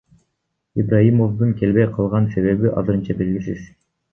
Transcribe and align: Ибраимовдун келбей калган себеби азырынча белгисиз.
Ибраимовдун 0.83 1.53
келбей 1.61 1.87
калган 1.99 2.31
себеби 2.37 2.73
азырынча 2.81 3.21
белгисиз. 3.21 3.71